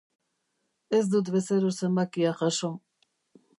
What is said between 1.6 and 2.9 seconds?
zenbakia jaso.